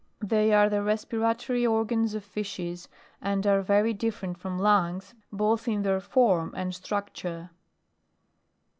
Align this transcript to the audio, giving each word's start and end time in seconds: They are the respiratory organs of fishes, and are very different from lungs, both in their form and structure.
They 0.23 0.51
are 0.51 0.67
the 0.67 0.81
respiratory 0.81 1.63
organs 1.63 2.15
of 2.15 2.23
fishes, 2.25 2.89
and 3.21 3.45
are 3.45 3.61
very 3.61 3.93
different 3.93 4.39
from 4.39 4.57
lungs, 4.57 5.13
both 5.31 5.67
in 5.67 5.83
their 5.83 5.99
form 5.99 6.51
and 6.57 6.73
structure. 6.73 7.51